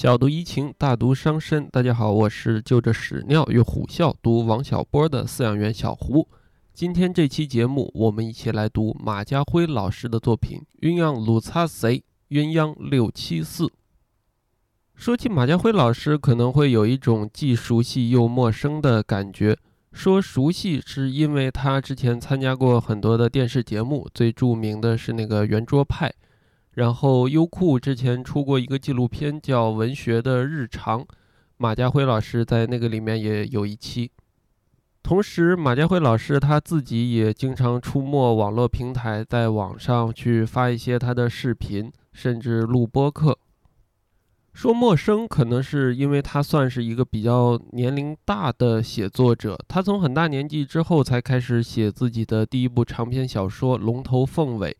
[0.00, 1.68] 小读怡情，大读伤身。
[1.68, 6.26] 大家好，我是就着屎尿与虎啸读王小波的饲养员小胡。
[6.72, 13.66] 今天这期节目，我们一起来读马家辉老师的作品《鸳鸯鲁擦谁鸳鸯六七四》。
[14.94, 19.54] 说起马家辉老师，可能会有一种既熟悉又陌生的感觉。
[19.92, 26.10] 说熟悉，是因为他之前参加过很多的电视节目，最著名的是那个圆桌派。
[26.74, 31.00] 然后优酷之前出过一个纪录片叫《文学的日常》，
[31.56, 34.10] 马家辉老师在那个里面也有一期。
[35.02, 43.36] 同时，马家辉老师他自己也经常出没网络平台，在网上去发一些他的视频，甚至录播课。
[44.52, 54.70] 说陌生，可能是因为他算是一个比较年龄大的写作者，他从很大年纪之后才开始写自己的第一部长篇小说《龙头凤尾》。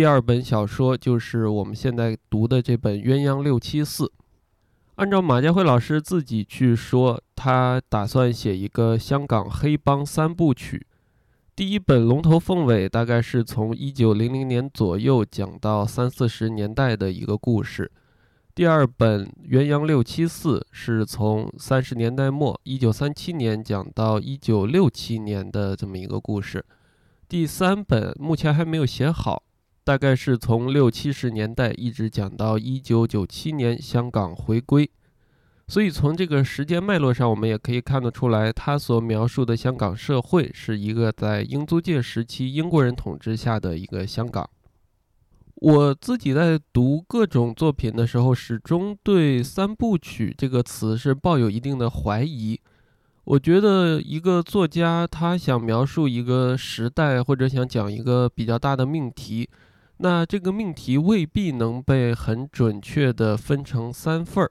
[0.00, 4.04] 第二本小说就是我们现在读的这本《鸳鸯六七四》。
[4.94, 10.86] 按照马家辉老师自己去说，他打算写一个香港黑帮三部曲。
[11.54, 17.92] 第一本《龙头凤尾》大概是从一九零零年左右讲到三四十年代的一个故事。
[18.54, 26.64] 第二本《鸳鸯六七四》是从三十年代末一九三七年讲到一九六七年的这么一个故事。
[27.28, 29.42] 第三本目前还没有写好。
[29.82, 34.88] 大概是从六七十年代一直讲到一九九七年香港回归，
[35.66, 44.48] 所以从这个时间脉络上，我们也可以看得出来，他所描述的香港社会是一个在英租界时期英国人统治下的一个香港。
[45.56, 52.58] 我自己在读各种作品的时候，始终对“三部曲”这个词是抱有一定的怀疑。
[53.24, 59.48] 我觉得一个作家他想描述一个时代，或者想讲一个比较大的命题。
[60.02, 64.50] 那这个命题未必能被很准确地分成三份儿，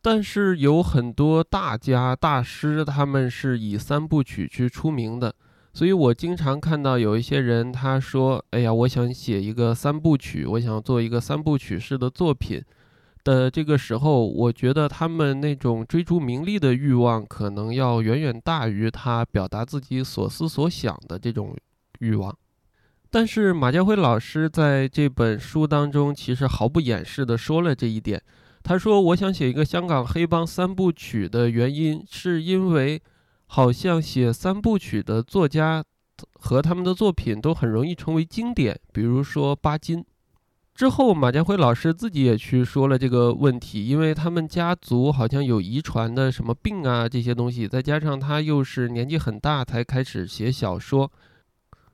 [0.00, 5.34] 但是有很多大家大师，他们是以三部曲去出名的，
[5.74, 12.62] 所以我经常看到有一些人他说：“哎呀，我想写一个三部曲，我想做一个三部曲式的作品。”
[13.22, 21.54] 的这个时候，我觉得他们那种追逐名利的欲望，可能要远远大于他表达自己所思所想的这种
[21.98, 22.34] 欲望。
[23.12, 28.22] 但是马家辉老师在这本书当中，其实毫不掩饰地说了这一点。
[28.62, 33.02] 他说：“我想写一个香港黑帮三部曲的原因，是因为
[33.46, 35.82] 好像写三部曲的作家
[36.34, 40.04] 和他们的作品都很容易成为经典，比如说巴金。”
[40.72, 51.10] 之后，马家辉老师自己也去说了这个问题，因为他们家族好像有遗传的什么病啊这些东西，再加上他又是年纪很大才开始写小说。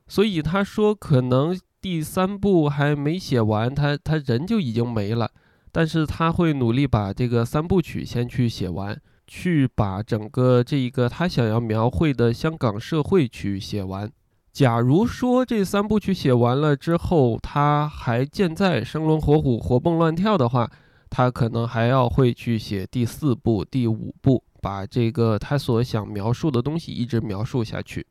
[0.07, 5.29] 所以他说，可能第三部还没写完，他他人就已经没了。
[5.71, 14.09] 但是他会努力把这个三部曲先去写完，去把整个这一个他想要描绘的香港社会去写完。
[14.51, 20.67] 假如说这三部曲写完了之后，他还健在、生龙活虎、活蹦乱跳的话，
[21.11, 28.07] 他可能还要会去写第四部、第五部，把这个他所想描述的东西一直描述下去。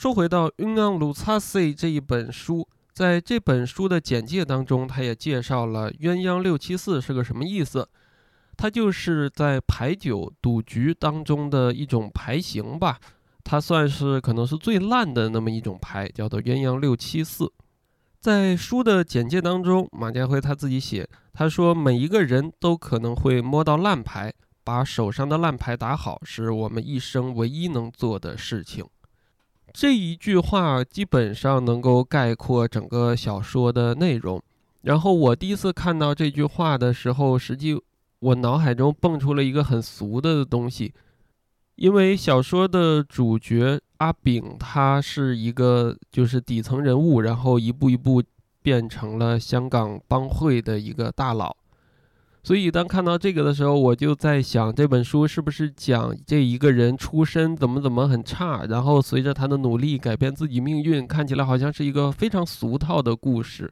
[0.00, 7.86] 说回到《鸳鸯鲁擦 C》这一本书，在这本书的简介当中，他也介绍了鸳鸯六七四是个什么意思。
[8.56, 12.98] 它就是在牌九赌局当中的一种牌型吧，
[13.44, 17.52] 它算是可能是最烂的那么一种牌，叫做鸳鸯六七四。
[18.20, 24.32] 在书的简介当中，马家辉他自己写，他说每一个人都可能会摸到烂牌，
[24.64, 28.86] 把手上的烂牌打好，是我们一生唯一能做的事情。
[29.72, 34.42] 这一句话基本上能够概括整个小说的内容。
[34.82, 37.80] 然后我第一次看到这句话的时候，实际
[38.18, 40.92] 我脑海中蹦出了一个很俗的东西，
[41.76, 48.22] 因为小说的主角阿炳他是一个就是底层人物，然后一步一步
[48.62, 51.56] 变成了香港帮会的一个大佬。
[52.42, 63.70] 所以，当看到这个的时候，我就在想，这本书是不是讲这一个人出身怎么怎么很差，然后随着他的努力改变自己命运，看起来好像是一个非常俗套的故事。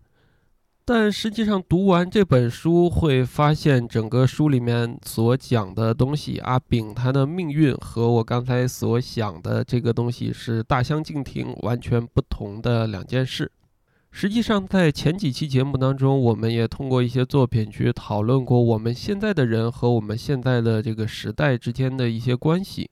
[0.84, 13.50] 但实际上，读完这本书会发现，整个书里面所讲的东西，阿炳他的命运和我刚才所想的这个东西是大相径庭、完全不同的两件事。
[14.10, 22.90] 实际上，在前几期节目当中，我们也通过一些作品去讨论过我们现在的人和我们现在的这个时代之间的一些关系。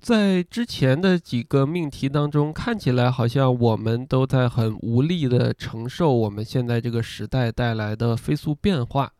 [0.00, 9.12] 在之前的几个命题当中，看起来好像我们都在很无力地承受我们现在这个时代带来的飞速变化，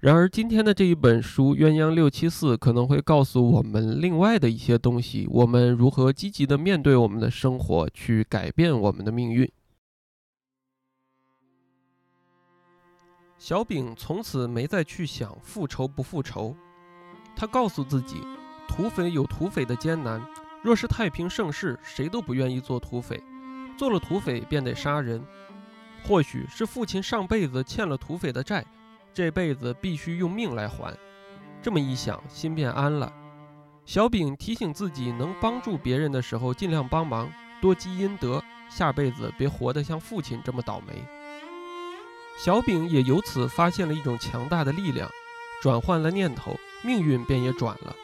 [0.00, 9.50] 然而，今天的这一本书《鸳鸯六七四》可能会告诉我们另外的一些东西：我们如何积极的面对我们的生活，去改变我们的命运。
[13.46, 16.56] 小丙从此没再去想复仇不复仇，
[17.36, 18.22] 他告诉自己，
[18.66, 20.26] 土匪有土匪的艰难，
[20.62, 23.22] 若是太平盛世，谁都不愿意做土匪，
[23.76, 25.22] 做了土匪便得杀人。
[26.06, 28.64] 或许是父亲上辈子欠了土匪的债。
[29.12, 30.96] 这辈子必须用命来还，
[31.60, 33.12] 这么一想，心便安了。
[33.84, 37.30] 小丙提醒自己，能帮助别人的时候尽量帮忙，
[37.60, 40.94] 多积阴德，下辈子别活得像父亲这么倒霉。
[42.36, 45.08] 小丙也由此发现了一种强大的力量，
[45.62, 47.94] 转换了念头，命运便也转了。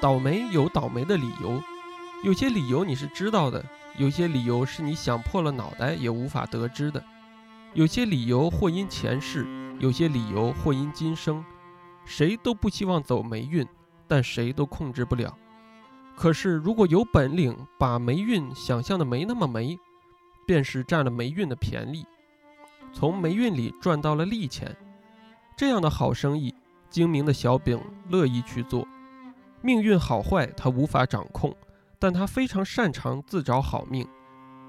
[0.00, 1.62] 倒霉有倒霉的理由，
[2.22, 3.64] 有些理由你是知道的，
[3.96, 7.04] 有些理由是你想破了脑袋也无法得知的，
[7.74, 9.46] 有些理由或因前世。
[9.80, 11.42] 有些理由或因今生，
[12.04, 13.66] 谁都不希望走霉运，
[14.06, 15.34] 但谁都控制不了。
[16.14, 19.78] 可是如果有本领把霉运想象的没那么霉，
[20.46, 22.04] 便是占了霉运的便宜，
[22.92, 24.76] 从霉运里赚到了利钱。
[25.56, 26.54] 这样的好生意，
[26.88, 28.86] 精明的小丙乐意去做。
[29.62, 31.54] 命运好坏他无法掌控，
[31.98, 34.06] 但他非常擅长自找好命。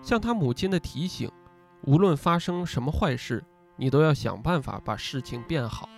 [0.01, 1.31] 像他母亲的提醒，
[1.83, 3.43] 无论发生什么坏事。
[3.77, 5.89] 你都要想办法把事情变好。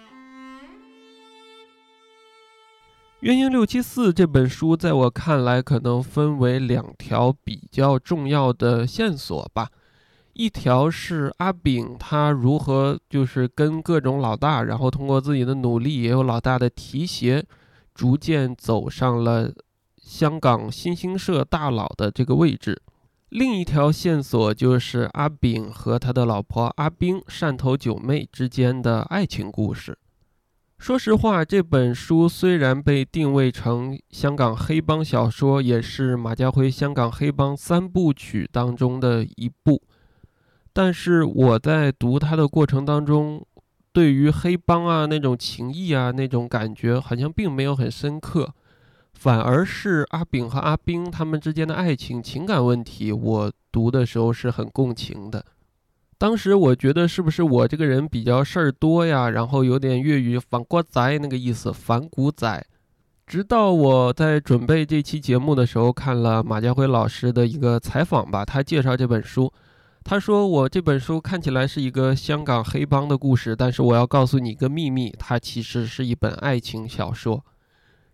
[3.25, 9.69] 《鸳鸯六七四》这本书在我看来，可能分为两条比较重要的线索吧。
[10.33, 17.45] 一条是阿炳他如何就是跟各种老大，然后通过自己的努力，也有老大的提携，
[17.93, 19.51] 逐渐走上了
[19.97, 22.81] 香港新兴社大佬的这个位置。
[23.29, 29.97] 另一条线索就是阿炳和他的老婆阿冰汕头九妹之间的爱情故事。
[30.77, 39.81] 说实话，这本书虽然被定位成香港黑帮小说，也是马家辉香港黑帮三部曲当中的一部，
[40.73, 43.45] 但是我在读它的过程当中，
[43.91, 48.51] 对于黑帮啊那种情谊啊那种感觉，好像并没有很深刻。
[49.13, 55.45] 反而是阿炳和阿冰他们之间的爱情情感问题，我读的时候是很共情的。
[56.17, 62.65] 当时我觉得是不是我这个人比较事儿多呀，然后有点粤语反骨仔那个意思，反骨仔。
[63.27, 69.51] 直到我在准备这期节目的时候，看了马家辉老师的一个采访吧，他介绍这本书，
[70.03, 77.45] 他说我这本书看起来是一个香港黑帮的故事，但是我要告诉你一个秘密，它其实是一本爱情小说。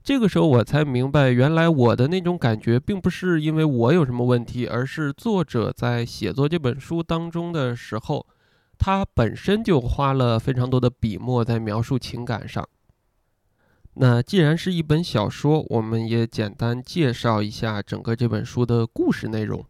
[0.03, 8.25] 这个时候我才明白，原来我的那种感觉，并不是因为我有什么问题，而是作者在写作这本书当中的时候，
[8.77, 12.65] 他本身就花了非常多的笔墨在描述情感上。
[13.95, 19.65] 那既然是一本小说，我们也简单介绍一下整个这本书的故事内容。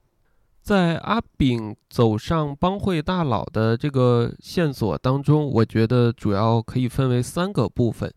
[0.62, 8.14] 在阿炳走上帮会大佬的这个线索当中，我觉得主要可以分为三个部分。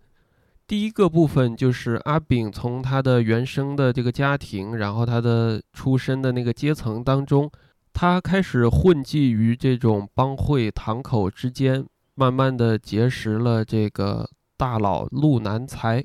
[0.67, 7.51] 第一个部分就是阿炳从他的原生的这个家庭，然后他的出身的那个阶层当中，
[7.93, 11.85] 他开始混迹于这种帮会堂口之间，
[12.15, 16.05] 慢慢的结识了这个大佬陆南才。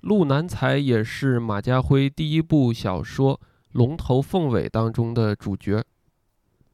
[0.00, 3.34] 陆南才也是马家辉第一部小说
[3.72, 5.84] 《龙头凤尾》当中的主角。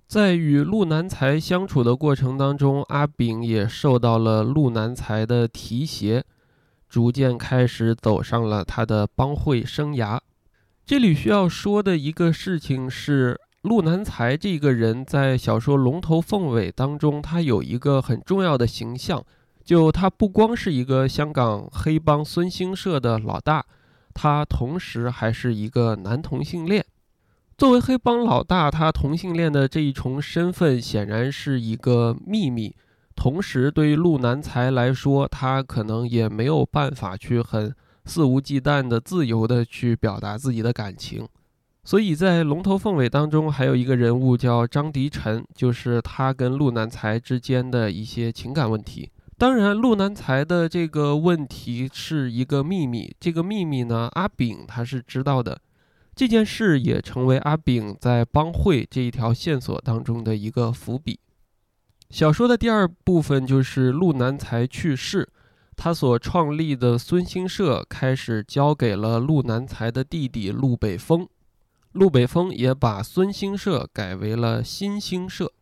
[0.07, 6.25] 在与陆南才相处的过程当中，阿炳也受到了陆南才的提携。
[6.87, 10.21] 逐渐开始走上了他的帮会生涯。
[10.87, 19.25] 这里需要说的一个事情是，陆南才这个人在小说《龙头凤尾》当中，他有一个很重要的形象，
[19.65, 23.65] 就他不光是一个香港黑帮孙兴社的老大，
[24.15, 26.87] 他同时还是一个男同性恋。
[27.59, 32.75] 作为黑帮老大，他同性恋的这一重身份显然是一个秘密。
[33.15, 37.73] 同时，对于陆南才来说，他可能也没有办法去很
[38.05, 41.29] 肆无忌惮的、自由的去表达自己的感情。
[41.85, 49.11] 所以在《龙头凤尾》当中，还有一个人物叫张迪晨，就是他跟陆南才之间的一些情感问题。
[49.45, 55.61] 当然，陆南才的这个问题是一个秘密，这个秘密呢，阿炳他是知道的。
[56.15, 61.21] 这件事也成为阿炳在帮会这一条线索当中的一个伏笔。
[62.09, 65.29] 小说的第二部分就是陆南才去世，
[65.77, 71.29] 他所创立的孙兴社开始交给了陆南才的弟弟陆北风，
[71.93, 75.53] 陆北风也把孙兴社改为了新兴社。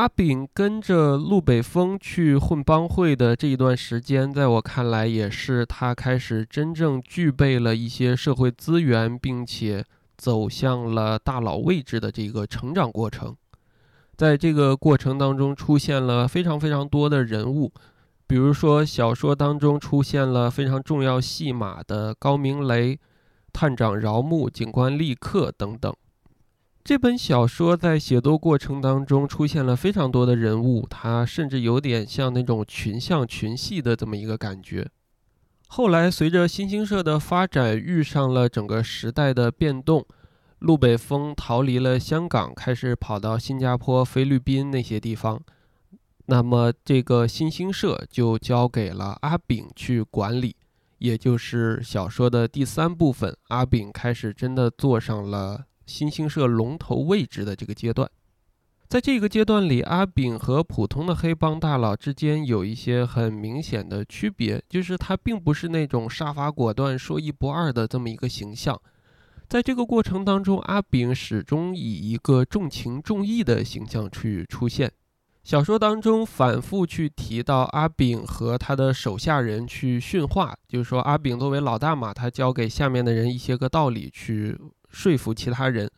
[0.00, 9.84] 阿炳跟着陆北风去混帮会的这一段时间，在我看来，也是他开始真正具备了一些社会资源，并且
[10.16, 13.36] 走向了大佬位置的这个成长过程。
[14.16, 17.70] 在这个过程当中，出现了非常非常多的人物，
[18.26, 22.98] 比如说小说当中出现了非常重要戏码的高明雷、
[23.52, 25.94] 探长饶木、警官立克等等。
[26.90, 34.90] 这本小说在写作过程当中出现了非常多的人物，它甚至有点像那种群像群戏的这么一个感觉。
[35.68, 40.04] 后来随着新兴社的发展，遇上了整个时代的变动，
[40.58, 45.40] 陆北风逃离了香港，开始跑到新加坡、菲律宾那些地方。
[46.26, 50.56] 那么这个新兴社就交给了阿炳去管理，
[50.98, 55.66] 也就是小说的第三部分，阿炳开始真的坐上了。
[55.90, 58.08] 新兴社龙头位置的这个阶段，
[58.88, 68.80] 在这个阶段里，阿炳和普通的黑帮大佬之间有一些很明显的区别，就是他并不是那种杀伐果断、说一不二的这么一个形象。
[69.48, 74.92] 在这个过程当中，阿炳始终以一个重情重义的形象去出现。
[75.42, 84.56] 小说当中反复去提到阿炳和他的手下人去训话，就是说阿炳作为老大嘛，他教给下面的人一些个道理去。
[84.90, 85.90] 说服其他人，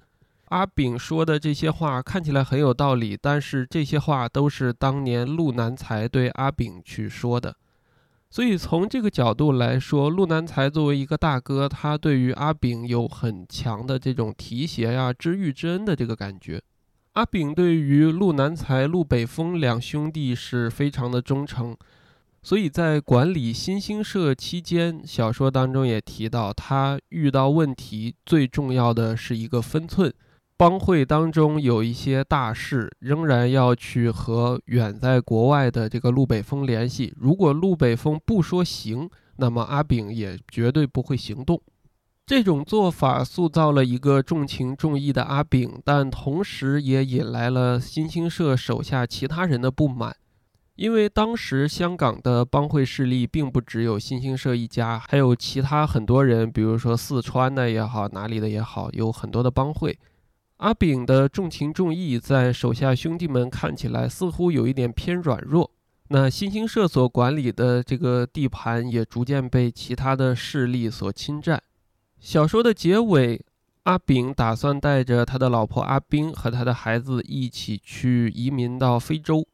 [0.46, 7.56] 阿炳说的这些话看起来很有道理，但是这些话都是当年陆南才对阿炳去说的，
[8.30, 16.62] 所以从这个角度来说，陆南才作为一个大哥，他对于阿炳有很强的这种提携呀、知遇之恩的这个感觉。
[17.14, 21.76] 阿炳对于陆南才、陆北风两兄弟是非常的忠诚。
[22.42, 30.12] 所以在管理新兴社期间，小说当中也提到，他遇到问题最重要的是一个分寸。
[30.56, 37.12] 帮会当中有一些大事，仍然要去和远在国外的这个陆北风联系。
[37.16, 41.61] 如果陆北风不说行，那么阿炳也绝对不会行动。
[42.25, 50.14] 这种做法塑造了一个重情重义的阿炳，但同时也引来了新兴社手下其他人的不满。
[50.76, 59.98] 因为当时香港的帮会势力并不只有新兴社一家，还有其他很多人，比如说四川的也好，哪里的也好，有很多的帮会。
[60.56, 65.70] 阿炳的重情重义，在手下兄弟们看起来似乎有一点偏软弱。
[66.08, 71.62] 那新兴社所管理的这个地盘也逐渐被其他的势力所侵占。
[72.20, 73.44] 小说的结尾，
[73.84, 79.46] 阿炳打算带着他的老婆阿冰和他的孩子一起去移民到非洲。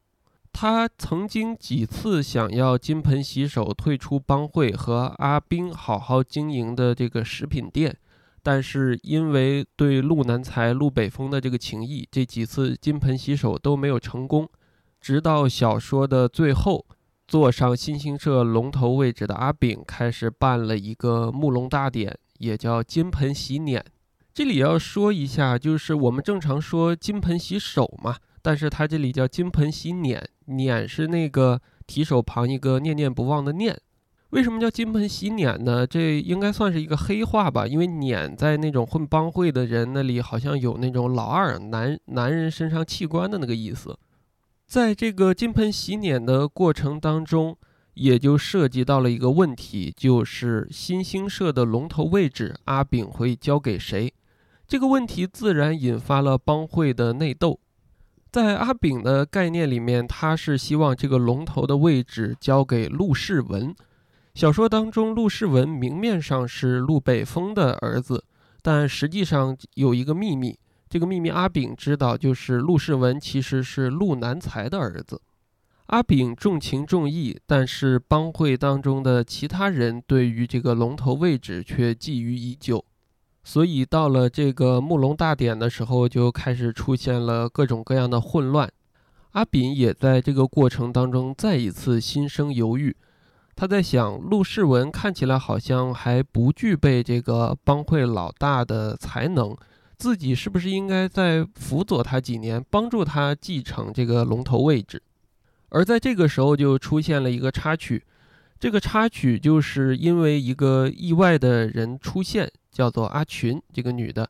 [0.61, 7.95] 他曾经几次想要金盆洗手，退出帮会，和阿兵好好经营的这个食品店，
[8.43, 14.49] 但是因为对陆南才、陆北风的这个情谊，这几次金盆洗手都没有成功。
[14.99, 16.85] 直到小说的最后，
[17.25, 23.85] 坐上新兴社龙头位置的阿炳开始办了一个木龙大典，也叫金盆洗脸。
[24.33, 28.17] 这里要说一下，就是我们正常说金盆洗手嘛。
[28.41, 33.79] 但是他这里叫金盆洗脸，脸是那个提手旁一个念念不忘的念。
[34.31, 35.87] 为什么叫金盆洗脸呢？
[35.87, 43.97] 这应该算是一个黑话吧，因为脸在那种混帮会的人那里好像有那种老二男男人身上器官的那个意思。
[44.67, 47.57] 在这个金盆洗脸的过程当中，
[47.95, 54.13] 也就涉及到了一个问题，就是新兴社的龙头位置阿炳会交给谁？
[54.67, 57.59] 这个问题自然引发了帮会的内斗。
[58.31, 63.73] 在阿炳的概念里面，他是希望这个龙头的位置交给陆世文。
[64.35, 68.23] 小说当中，陆世文明面上是陆北风的儿子，
[68.61, 70.57] 但实际上有一个秘密，
[70.87, 75.19] 这个秘密阿炳知道，就是陆世文其实是陆南才的儿子。
[75.87, 82.85] 阿炳重情重义，但是帮会当中的其他人对于这个龙头位置却觊觎已久。
[83.49, 88.71] 所以到了这个木龙大典的时候，就开始出现了各种各样的混乱。
[89.31, 92.95] 阿炳也在这个过程当中再一次心生犹豫。
[93.55, 99.57] 他在想，陆世文看起来好像还不具备这个帮会老大的才能，
[99.97, 105.01] 自己是不是应该再辅佐他几年，帮助他继承这个龙头位置？
[105.69, 108.03] 而在这个时候，就出现了一个插曲。
[108.59, 112.47] 这个插曲就是因为一个意外的人出现。
[112.71, 114.29] 叫做阿群这个女的，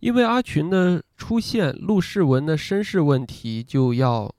[0.00, 4.34] 因为阿群的出现，陆世文的身世问题就要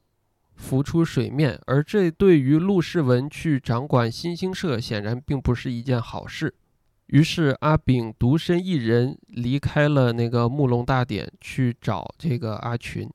[0.56, 6.54] 浮出水面，而这对于陆世文去掌管新兴社显然并不是一件好事。
[7.08, 13.10] 于是阿炳独身一人离开了那个木龙大典，去找这个阿群。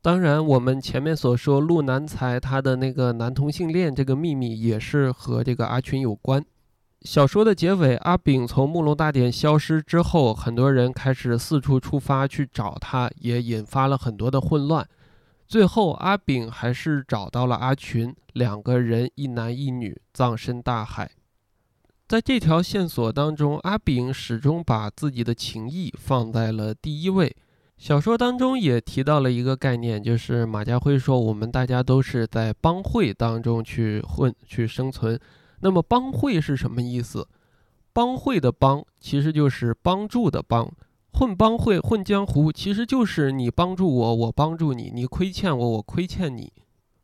[0.00, 6.44] 当然，我们前面所说陆南才他的那个男同性恋这个秘密，也是和这个阿群有关。
[7.02, 14.86] 小说的结尾，阿炳从木龙大典消失之后，很多人开始四处出发去找他，也引发了很多的混乱。
[15.46, 21.08] 最后，阿炳还是找到了阿群，两个人一男一女葬身大海。
[22.08, 27.36] 在这条线索当中，阿炳始终把自己的情谊放在了第一位。
[27.76, 35.16] 小说当中也提到了一个概念，就是马家辉说：“我们大家都是在帮会当中去混、去生存。”
[35.60, 37.28] 那么，帮会是什么意思？
[37.92, 40.70] 帮会的帮其实就是帮助的帮。
[41.12, 46.52] 混帮会、混江湖，其实就是你帮助我，我帮助你；你亏欠我，我亏欠你。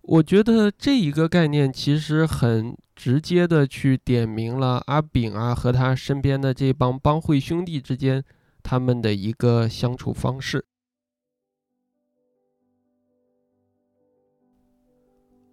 [0.03, 8.23] 我觉得这一个概念其实很直接的去点明了阿炳啊和他身边的这帮帮会兄弟之间
[8.63, 10.67] 他们的一个相处方式。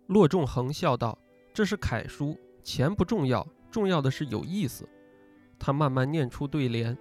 [0.08, 1.18] 骆仲衡笑道
[1.54, 2.36] ：“这是楷书，
[2.70, 4.88] 钱不重要，重要的是有意思。”
[5.58, 6.96] 他慢慢念出对联。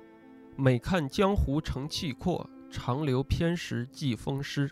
[0.56, 4.70] 每看江湖成气阔，长留偏时记风湿。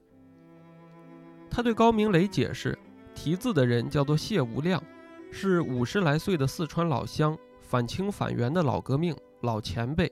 [1.50, 2.78] 他对高明磊解释，
[3.14, 4.82] 题字的人叫做谢无量，
[5.30, 10.10] 是五十来岁的四川老乡，反清反元的老革命老前辈，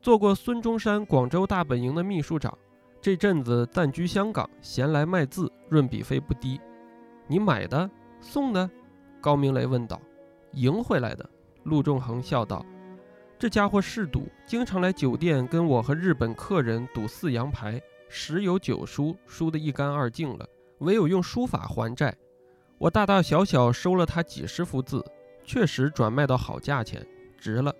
[0.00, 2.56] 做过孙中山广州大本营的秘书长，
[3.00, 6.60] 这阵子暂居香港，闲来卖字，润笔费不低。
[7.26, 7.90] 你买的
[8.20, 8.70] 送的？
[9.24, 9.98] 高明雷问道。
[10.52, 11.26] 赢回来的。
[11.62, 12.62] 陆仲衡笑道。
[13.38, 20.46] 这家伙嗜赌，经常来酒店跟我和日本客人赌四羊牌，十有九输，输得一干二净了。
[20.80, 22.14] 唯有用书法还债。
[22.76, 25.02] 我大大小小收了他几十幅字，
[25.42, 27.06] 确实转卖到好价钱，
[27.38, 27.74] 值了。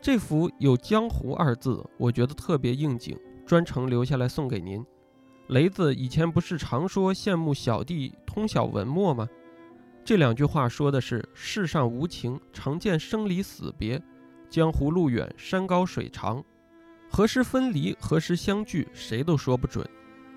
[0.00, 4.86] 这幅有“江湖”二字，我觉得特别应景，专程留下来送给您。
[5.48, 9.28] 雷子以前不是常说羡慕小弟通晓文墨吗？
[10.04, 14.00] 这两句话说的是世上无情，常见生离死别。
[14.50, 16.44] 江湖路远，山高水长，
[17.10, 19.88] 何时分离，何时相聚，谁都说不准。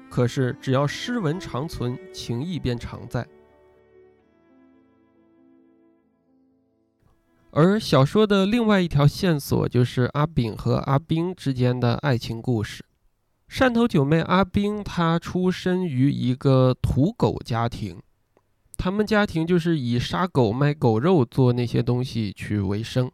[0.10, 3.27] 可是只要诗文长存，情谊便常在。
[7.51, 12.86] 而小说的另外一条线索就是阿炳和阿冰之间的爱情故事。
[13.49, 18.01] 汕头九妹阿冰，她出身于一个土狗家庭，
[18.88, 23.12] 他们家庭就是以杀狗卖狗肉做那些东西去为生。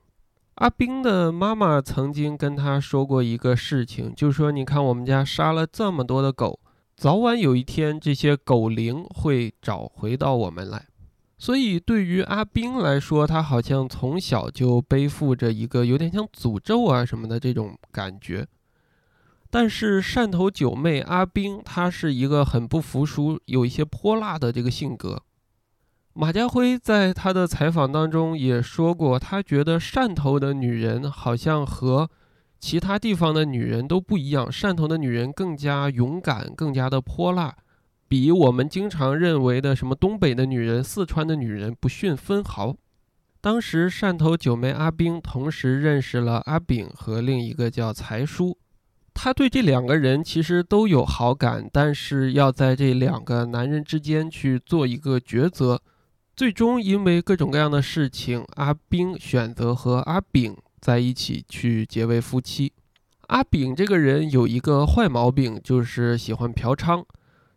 [0.58, 6.60] 阿冰的妈妈曾经跟他说过一个事情，就说：“你看，我们家杀了这么多的狗，
[6.96, 10.86] 早晚有一天，这些狗灵会找回到我们来。”
[11.40, 18.48] 所以，对于阿冰来说，他好像从小就背负着一个有点像诅咒啊什么的这种感觉。
[19.50, 25.24] 但是，汕头九妹阿冰，她是一个很不服输、有一些泼辣的这个性格。
[26.15, 32.08] 马家辉在他的采访当中也说过，他觉得汕头的女人好像和
[32.60, 37.56] 其他地方的女人都不一样，汕头的女人更加勇敢，更加的泼辣，
[38.08, 42.76] 比我们经常认为的什么东北的女人、四川的女人不逊分毫。
[43.41, 48.56] 当时汕头九妹阿冰同时认识了阿炳和另一个叫财叔，
[49.15, 55.82] 他对这两个人其实都有好感，但是要在这两个男人之间去做一个抉择。
[56.36, 62.74] 最终，因为各种各样的事情，阿冰选择和阿炳在一起去结为夫妻。
[63.28, 67.06] 阿炳这个人有一个坏毛病，就是喜欢嫖娼。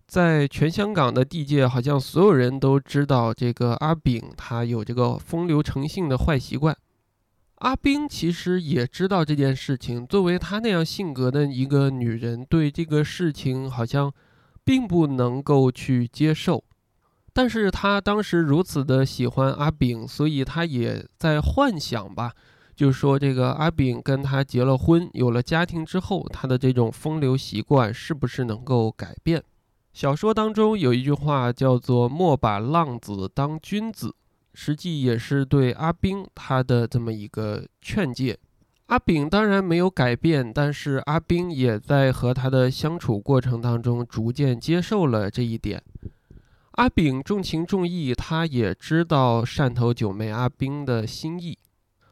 [0.06, 6.76] 在全香港的地界，好像所有人都知道这个阿炳他有这个风流成性的坏习惯。
[7.56, 14.12] 阿冰其实也知道这件事情，作为他那样性格的一个女人，对这个事情好像
[14.62, 16.62] 并不能够去接受。
[17.36, 22.32] 但是他当时如此的喜欢阿炳，所以他也在幻想吧，
[22.74, 29.44] 就是说这个阿炳跟他结了婚，有了家庭之后，他的这种风流习惯是不是能够改变？
[29.92, 34.14] 小说当中有一句话叫做“莫把浪子当君子”，
[34.54, 38.38] 实际也是对阿炳他的这么一个劝诫。
[38.86, 45.82] 阿炳当然没有改变，但是阿炳也在和他的相处过程当中逐渐接受了这一点。
[46.76, 51.56] 阿炳重情重义，他也知道汕头九妹阿冰的心意，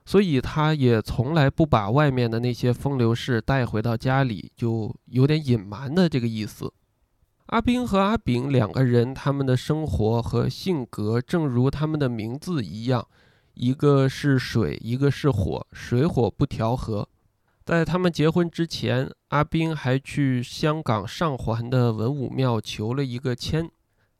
[0.06, 6.72] 所以他也从来不把外面的那些风流事带回到家里，就有点隐瞒的这个意思。
[7.48, 13.06] 阿冰和阿炳两个人，他们的生活和性格，正如他们的名字一样，
[13.52, 17.06] 一个是水，一个是火，水火不调和。
[17.66, 23.70] 在他们结婚之前，阿冰还去香港上环的文武庙求了一个签，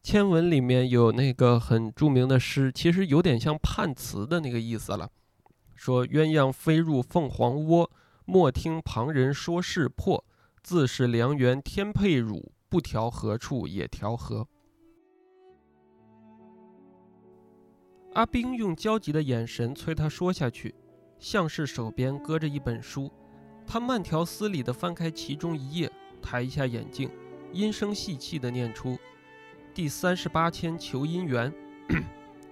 [0.05, 5.11] 签文里面有那个很著名的诗，其实有点像判词的那个意思了，
[5.75, 7.91] 说鸳鸯飞入凤凰窝，
[8.27, 10.23] 莫听旁人说是破，
[10.63, 14.47] 自是良缘天配乳，不调何处也调和。
[18.13, 20.75] 阿斌用焦急的眼神催他说下去，
[21.19, 23.11] 像是手边搁着一本书，
[23.67, 25.91] 他慢条斯理地翻开其中一页，
[26.21, 27.11] 抬一下眼镜，
[27.55, 28.99] 阴声细气地念出
[29.75, 31.53] ：“第三十八签求姻缘。”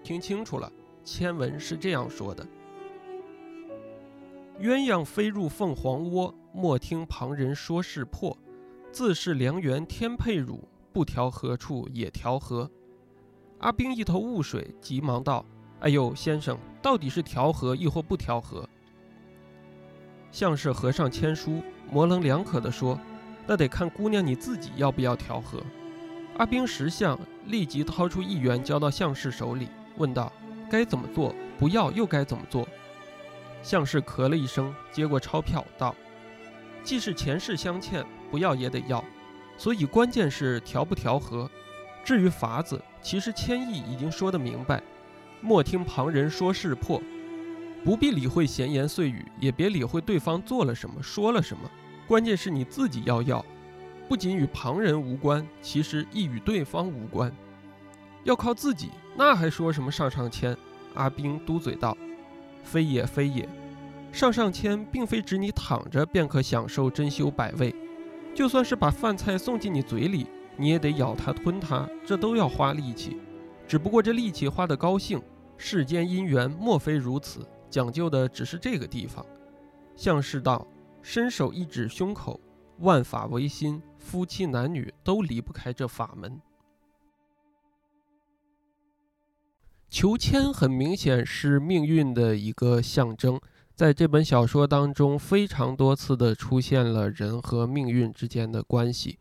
[0.02, 0.70] 听清楚了，
[1.04, 2.44] 签文是这样说的
[4.60, 8.36] ：“鸳鸯飞入凤凰窝，莫听旁人说是破，
[8.90, 12.68] 自是良缘天配乳，不调何处也调和。”
[13.60, 15.44] 阿斌一头雾水，急忙道
[15.78, 18.68] ：“哎呦，先生，到底是调和亦或不调和？”
[20.32, 22.98] 像是和尚签书，模棱两可地说
[23.46, 25.62] ：“那得看姑娘你自己要不要调和。”
[26.38, 30.32] 阿兵识相，立即掏出一元交到相士手里，问道
[30.70, 31.34] ：“该怎么做？
[31.58, 32.66] 不要又该怎么做？”
[33.62, 35.94] 相士咳了一声，接过钞票道
[36.82, 39.04] ：“既是前世相欠，不要也得要，
[39.56, 41.50] 所以关键是调不调和。
[42.04, 44.80] 至于法子。”其实千意已经说得明白，
[45.40, 47.02] 莫听旁人说事破，
[47.84, 51.68] 不必理会闲言碎语，也别理会对方做了什么说了什么，
[52.06, 53.44] 关键是你自己要要，
[54.08, 57.34] 不仅与旁人无关，其实亦与对方无关，
[58.24, 60.56] 要靠自己，那还说什么上上签？
[60.94, 61.96] 阿兵嘟嘴道
[62.62, 63.48] ：“非也非也，
[64.12, 67.74] 上上签并非指你躺着便可享受珍馐百味，
[68.34, 70.26] 就算是把饭菜送进你嘴里。”
[70.58, 73.16] 你也得咬它吞它，这都要花力气。
[73.66, 75.20] 只不过这力气花得高兴，
[75.56, 79.24] 世间姻缘莫非如此，讲究的只是这个地方。
[79.96, 80.66] 相士道，
[81.00, 82.38] 伸手一指胸口，
[82.80, 86.40] 万法唯心，夫妻男女都离不开这法门。
[89.88, 93.40] 求签很明显是命运的一个象征，
[93.74, 99.18] 在这本小说当中，非常多次的出现了人和命运之间的关系。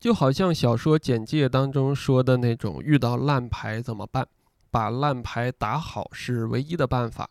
[0.00, 4.26] 就好像小说简介当中说的那种，遇到烂牌怎么办？
[4.70, 7.28] 把烂牌打好是唯一的办法。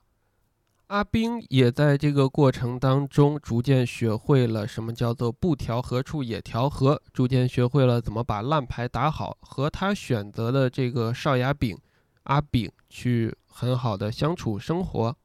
[0.92, 11.78] 阿兵也在这个过程当中逐渐学会了什么叫做不调和处也调和，逐渐学会了怎么把烂牌打好，和他选择的这个少牙饼
[12.24, 15.16] 阿炳去很好的相处生活。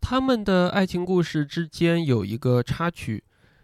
[0.00, 3.22] 他们的爱情故事之间有一个插曲。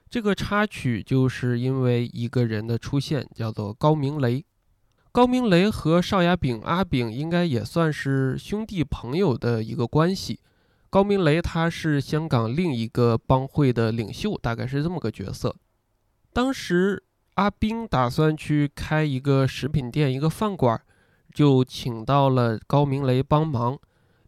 [0.09, 4.45] 这个插曲就是因为一个人的出现，叫做高明雷。
[5.11, 10.39] 高明雷和少牙炳阿炳应该也算是兄弟朋友的一个关系。
[10.91, 15.55] 高明雷他是香港另一个帮会的领袖，大概是这么个角色。
[16.33, 17.03] 当时
[17.35, 20.81] 阿兵打算去开一个食品店、一个饭馆，
[21.33, 23.79] 就请到了高明雷帮忙。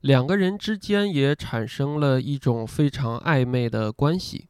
[0.00, 4.48] 两个人之间也产生了一种非常暧昧的关系。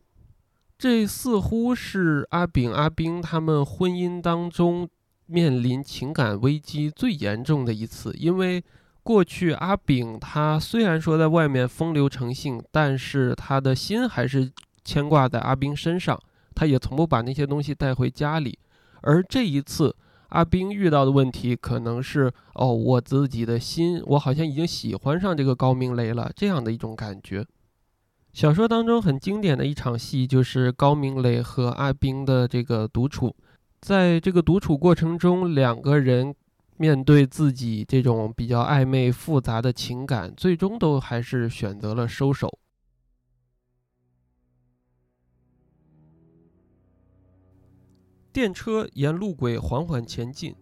[0.79, 4.89] 这似乎是阿炳、阿兵他们婚姻当中
[5.27, 8.65] 面临情感危机最严重的一次，因为
[9.11, 14.49] 过去阿炳他虽然说在外面风流成性，但是他的心还是
[14.85, 16.17] 牵挂在阿兵身上，
[16.55, 18.57] 他也从不把那些东西带回家里。
[19.01, 19.97] 而这一次，
[20.29, 27.45] 阿兵遇到的问题可能是：哦，我自己的心，我好像已经喜欢上这个高明雷了，这样的一种感觉。
[28.33, 33.35] 小说当中很经典的一场戏，就是高明磊和阿兵的这个独处。
[33.81, 36.33] 在这个独处过程中，两个人
[36.81, 42.59] 面对自己这种比较暧昧复杂的情感，最终都还是选择了收手。
[48.33, 50.57] 电车沿路轨缓缓前进，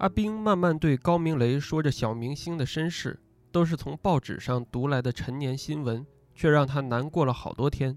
[0.00, 3.18] 阿兵慢慢对高明雷说着小明星的身世，
[3.50, 6.06] 都是从报纸上读来的陈年新闻。
[6.34, 7.96] 却让他难过了好多天。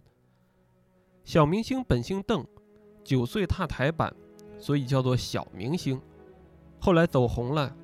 [1.24, 2.46] 小明星本姓邓，
[3.04, 4.16] 九岁踏台板，
[4.60, 6.00] 所以叫做小明星。
[6.88, 7.76] 后来走红了，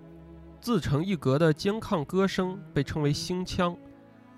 [0.61, 3.75] 自成一格的肩抗歌声被称为星腔，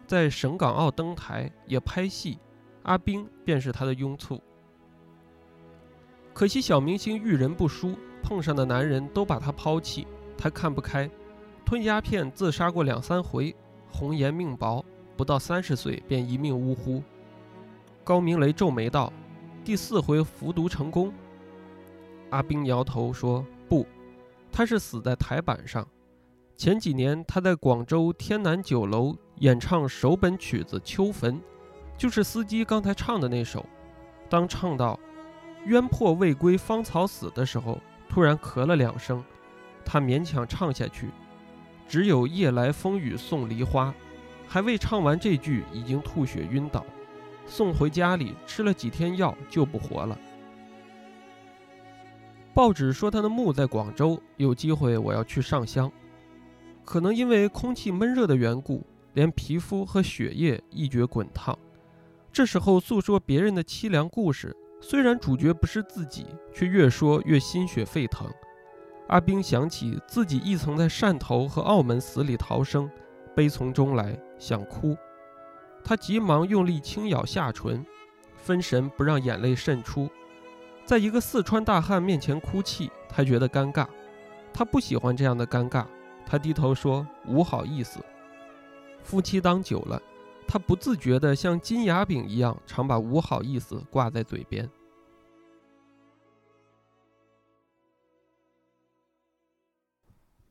[0.07, 2.39] 在省港澳登台也拍戏，
[2.81, 4.41] 阿兵便是他的拥簇。
[6.33, 11.07] 可惜小明星遇人不淑，碰上的男人都把他抛弃，他看不开，
[11.63, 13.55] 吞鸦片自杀过两三回，
[13.91, 14.83] 红颜命薄。
[15.15, 17.03] 不到三十岁便一命呜呼。
[18.03, 19.13] 高明雷皱眉道
[19.63, 21.13] ：“第四回服毒成功。”
[22.31, 23.45] 阿兵摇头说：“，
[24.57, 25.85] 他是死在台板上。
[26.55, 31.35] 前几年他在广州天南酒楼演唱首本曲子《秋坟》，
[31.97, 33.65] 就是司机刚才唱的那首。
[34.29, 34.97] 当唱到
[35.67, 39.21] “冤破未归芳草死”的时候，突然咳了两声，
[39.83, 41.09] 他勉强唱下去。
[41.85, 43.93] 只有夜来风雨送梨花，
[44.47, 46.85] 还未唱完这句，已经吐血晕倒，
[47.45, 50.17] 送回家里吃了几天药，就不活了。
[52.55, 55.91] 报纸说他的墓在广州，有机会我要去上香。
[56.85, 61.59] 可能因为空气闷热的缘故，连皮肤和血液一觉滚烫。
[62.31, 68.25] 这时候诉说别人的凄凉故事，虽然主角不是自己，却越说越心血沸腾。
[69.09, 72.89] 阿兵想起自己亦曾在汕头和澳门死里逃生，
[73.35, 74.95] 悲从中来，想哭。
[75.83, 77.85] 他急忙用力轻咬下唇，
[78.37, 80.09] 分神不让眼泪渗出。
[80.85, 83.87] 在一个四川大汉面前哭泣，他觉得尴尬。
[84.53, 85.85] 他不喜欢这样的尴尬。
[86.27, 87.99] 他低头说：“无好意思。”
[89.03, 90.01] 夫妻当久了，
[90.47, 94.69] 他不自觉地像金牙饼一样，常把“无好意思”挂在嘴边。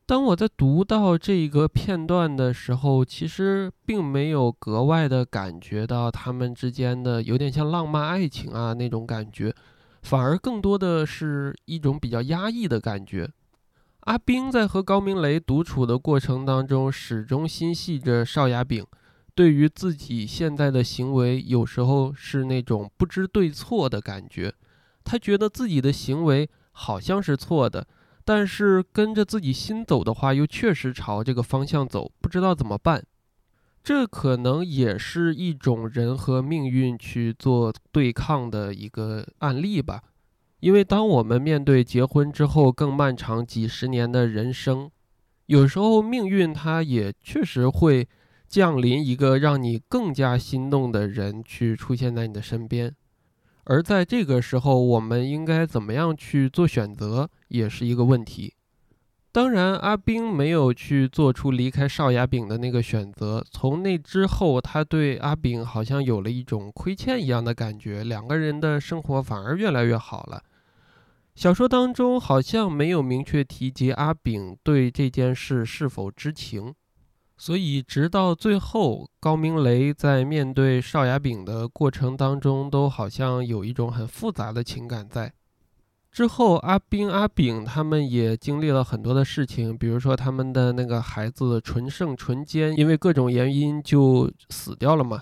[0.05, 9.53] 当我在读到这个片段的时候，其实并没有格外的感觉到他们之间的有点像浪漫爱情啊那种感觉，
[10.05, 13.27] 反而更多的是一种比较压抑的感觉。
[14.01, 18.85] 阿冰在和高明雷独处的过程当中，始终心系着邵雅炳，
[19.33, 24.53] 对于自己现在的行为，有时候是那种不知对错的感觉。
[25.03, 27.87] 他觉得自己的行为好像是错的。
[28.23, 33.03] 但是跟着自己心走的话，又确实朝这个方向走，不知道怎么办。
[33.85, 40.01] 这可能也是一种人和命运去做对抗的一个案例吧。
[40.59, 44.89] 因为当我们面对结婚之后更漫长几十年的人生，
[45.45, 48.09] 有时候命运它也确实会
[48.47, 52.91] 降临一个让你更加心动的人去出现在你的身边。
[53.65, 58.55] 而在这个时候，我们应该怎么样去做选择，也是一个问题。
[59.35, 63.45] 当然，阿冰没有去做出离开邵雅炳的那个选择。
[63.51, 70.41] 从那之后，他对阿炳好像有了一种亏欠一样的感觉，两个人的生活反而越来越好了。
[71.35, 76.73] 小说当中好像没有明确提及阿炳对这件事是否知情。
[77.35, 85.33] 所以，直到最后，高明雷在面对邵雅炳的过程当中，都好像有一种很复杂的情感在。
[86.15, 95.21] 之后，阿冰、阿炳他们也经历了很多的事情，比如说他们的那个孩子纯圣纯坚，因为各种原因就死掉了嘛。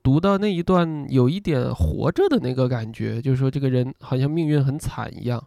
[0.00, 5.44] 读到那一段，有一点活着的那个感觉，就是说这个人好像命运很惨一样。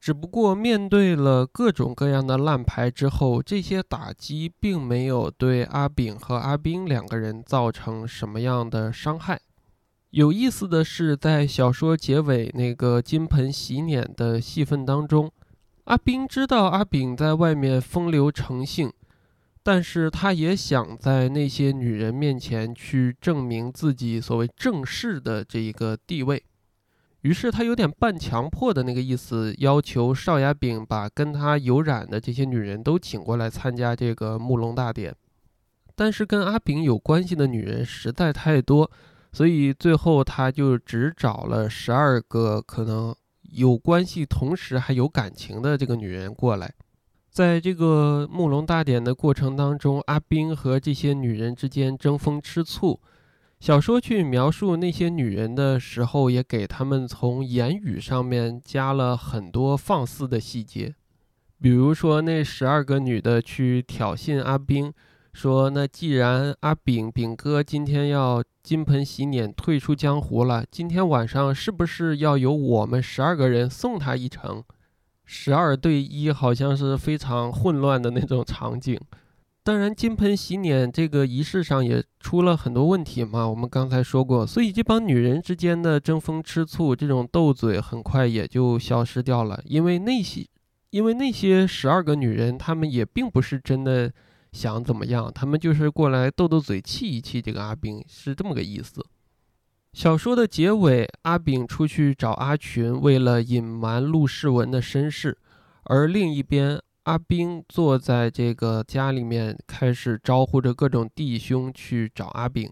[0.00, 9.40] 只不过面对了各种各样的烂牌之后，这些打击并没有对阿炳和阿冰两个人造成什么样的伤害。
[10.10, 15.30] 有意思的是，在小说结尾那个金盆洗脸的戏份当中，
[15.84, 18.90] 阿斌知道阿炳在外面风流成性，
[19.62, 26.42] 但是他也想在那些女人面前去证明自己所谓正式的这一个地位。
[27.20, 35.14] 于是他有点半强迫的那个意思，要求邵雅炳把跟他有染的这些女人都请过来参加这个木龙大典。
[35.94, 38.90] 但是跟阿炳有关系的女人实在太多，
[39.38, 46.74] 所以最后他就只找了十二个可能有关系，同时还有感情的这个女人过来。
[47.30, 53.00] 在这个木龙大典的过程当中，阿冰和这些女人之间争风吃醋。
[53.60, 60.92] 小说去描述那些女人的时候，也给他们从言语上面加了很多放肆的细节，
[61.62, 64.92] 比如说那十二个女的去挑衅阿冰，
[65.38, 74.64] 说那既然阿炳炳哥今天要金盆洗脸退出江湖了，今天晚上是不是要由我们十二个人送他一程？
[75.24, 78.98] 十二对一，好像是非常混乱的那种场景。
[79.62, 83.48] 当然，金盆洗脸这个仪式上也出了很多问题嘛。
[83.48, 89.62] 我们刚才说过，所以这帮女人之间的争风吃醋、这种斗嘴，很快也就消失掉了。
[89.66, 90.44] 因为那些，
[90.90, 94.12] 因为那些十二个女人，她们也并不是真的
[94.52, 99.04] 想怎么样，他们就是过来斗斗嘴、气一气这个阿炳，是这么个意思。
[99.92, 105.38] 小说的结尾，阿炳出去找阿群，为了隐瞒陆世文的身世，
[105.84, 106.80] 而另一边。
[107.04, 112.70] 阿兵坐在这个家里面，开始招呼着各种弟兄去找阿炳。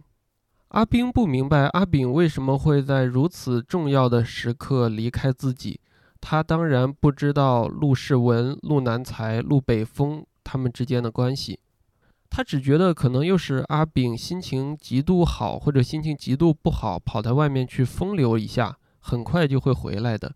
[0.68, 5.80] 阿兵不明白阿炳为什么会在如此重要的时刻离开自己。
[6.20, 11.58] 他当然不知道陆世文、陆南才、陆北风他们之间的关系。
[12.28, 20.34] 他只觉得可能又是阿炳心情极度好，或者心情极度不好，跑在外面去风流一下，很快就会回来的。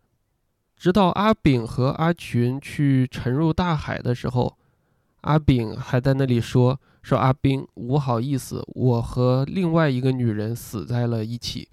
[0.76, 4.56] 直到阿炳和阿群去沉入大海的时候，
[5.22, 11.68] 阿炳还在那里说：“说阿斌，不好意思，我和另外一个女人死在了一起，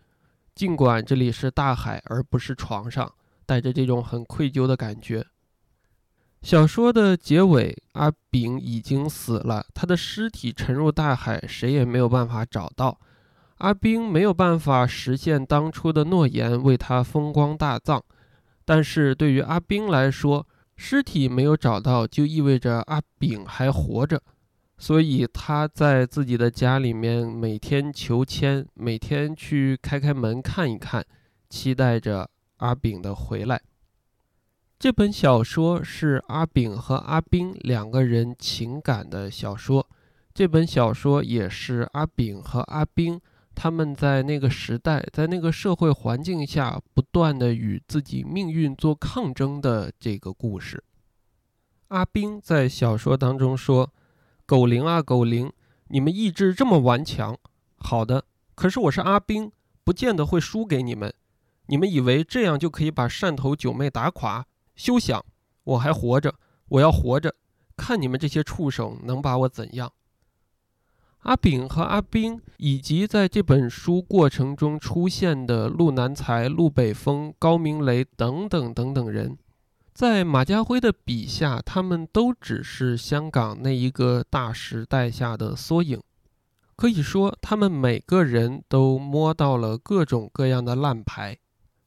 [0.54, 3.10] 尽管这里是大海而不是床上，
[3.46, 5.26] 带着这种很愧疚的感觉。”
[6.48, 12.98] 小说的结尾，阿炳已经死了，他的尸体沉入大海，谁也没有办法找到。
[13.58, 18.02] 阿兵没有办法实现当初的诺言，为他风光大葬。
[18.64, 24.22] 但是对于阿兵来说，尸体没有找到，就意味着阿炳还活着。
[24.78, 31.06] 所以他在自己的家里面每天求签，每天去开开门看一看，
[31.50, 32.30] 期待着
[32.60, 33.60] 阿炳的回来。
[34.80, 39.90] 这本小说是阿炳和阿兵两个人情感的小说。
[40.36, 43.20] 这本小说也是阿炳和阿兵。
[43.56, 50.84] 他们在那个时代，在那个社会环境下，不断的与自己命运做抗争的这个故事。
[51.88, 53.92] 阿兵在小说当中说
[54.46, 55.52] ：“狗灵啊，狗灵，
[55.88, 57.36] 你们意志这么顽强。
[57.78, 59.52] 好的，可是我是阿兵，
[59.84, 61.12] 不见得会输给你们。
[61.66, 64.46] 你们以为这样就可以把汕头九妹打垮？
[64.78, 65.26] 休想！
[65.66, 66.34] 我还活着，
[66.70, 67.36] 我要活着，
[67.76, 69.92] 看你们这些畜生能把我怎样。”
[71.24, 79.38] 阿炳和阿兵，以及在这本书过程中出现的陆南才、陆北风、高明雷等等等等人，
[79.94, 86.02] 在马家辉的笔下，他们都只是香港那一个大时代下的缩影。
[86.78, 91.40] 可以说，他们每个人都摸到了各种各样的烂牌。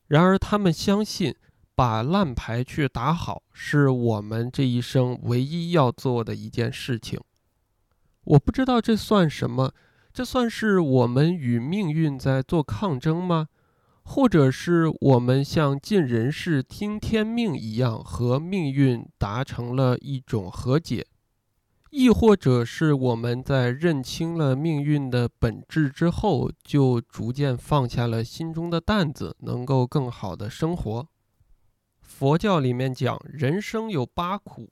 [0.08, 1.34] 然而，他们相信，
[1.80, 7.18] 把烂牌去打好，是我们这一生唯一要做的一件事情。
[8.24, 9.72] 我不知道这算什么，
[10.12, 13.48] 这算是我们与命运在做抗争吗？
[14.02, 21.06] 或者是我们像尽人事听天命一样和命运达成了一种和解？
[21.88, 31.08] 亦或者是我们在认清了命运的本质之后，就逐渐放下了心中的担子，能够更好的生活？
[32.10, 34.68] 佛教里面讲，人生有八苦：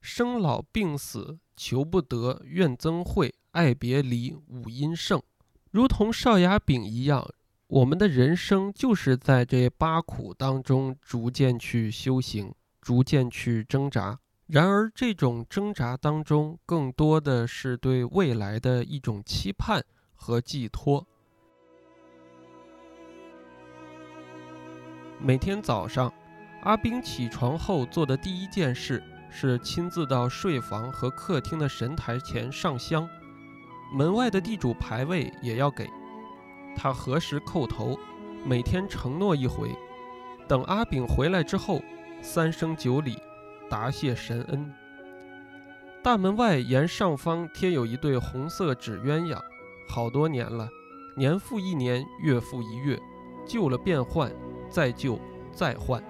[0.00, 1.38] 生老病死。
[1.56, 5.22] 求不得，怨憎会，爱别离，五阴盛，
[5.70, 7.26] 如同少牙饼一样。
[7.68, 14.18] 我们的人生就是在这八苦当中逐渐去修行，逐渐去挣扎。
[14.46, 21.06] 然而，这种挣扎当中，更多的是对未来的一种期盼和寄托。
[25.20, 26.12] 每天早上，
[26.64, 29.02] 阿兵起床后做的第一件事。
[29.36, 33.08] 是亲自到睡房和客厅的神台前上香，
[33.92, 35.90] 门外的地主牌位也要给。
[36.76, 37.98] 他何时叩头，
[38.44, 39.76] 每天承诺一回。
[40.46, 41.82] 等阿炳回来之后，
[42.22, 43.18] 三生九礼，
[43.68, 44.72] 答谢神恩。
[46.00, 49.36] 大门外沿上方贴有一对红色纸鸳鸯，
[49.88, 50.68] 好多年了，
[51.16, 52.96] 年复一年，月复一月，
[53.48, 54.30] 旧了变换，
[54.70, 55.18] 再旧
[55.52, 56.00] 再换。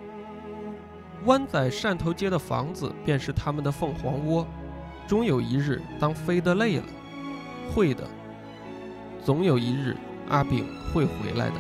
[1.25, 4.47] 湾仔汕头街的房子便是他们的凤凰窝，
[5.07, 6.85] 终有一日，当飞得累了，
[7.73, 8.05] 会的，
[9.25, 9.97] 总有一日，
[10.29, 11.55] 阿炳会回来的。